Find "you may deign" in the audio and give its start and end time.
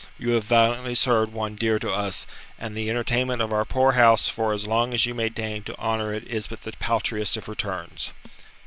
5.05-5.61